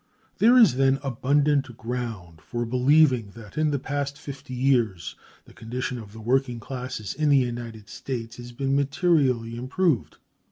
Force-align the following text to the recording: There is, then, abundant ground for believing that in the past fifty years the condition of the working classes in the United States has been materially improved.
There 0.39 0.57
is, 0.57 0.77
then, 0.77 0.97
abundant 1.03 1.77
ground 1.77 2.41
for 2.41 2.65
believing 2.65 3.33
that 3.35 3.55
in 3.55 3.69
the 3.69 3.77
past 3.77 4.17
fifty 4.17 4.55
years 4.55 5.15
the 5.45 5.53
condition 5.53 5.99
of 5.99 6.11
the 6.11 6.19
working 6.19 6.59
classes 6.59 7.13
in 7.13 7.29
the 7.29 7.37
United 7.37 7.87
States 7.87 8.37
has 8.37 8.51
been 8.51 8.75
materially 8.75 9.55
improved. 9.55 10.17